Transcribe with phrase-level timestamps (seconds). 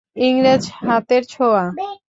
[0.21, 1.63] ইংরেজ হাতের ছোঁয়া!